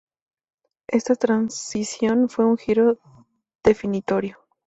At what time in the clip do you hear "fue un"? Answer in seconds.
2.27-2.57